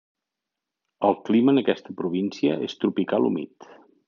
El 1.09 1.15
clima 1.27 1.55
en 1.55 1.63
aquesta 1.63 1.97
província 2.01 2.59
és 2.71 2.77
tropical 2.85 3.31
humit. 3.31 3.73